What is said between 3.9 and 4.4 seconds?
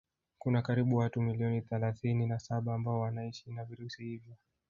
hivyo